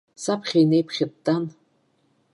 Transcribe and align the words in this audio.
Саԥхьа 0.21 0.57
инеиԥхьыттан. 0.63 1.43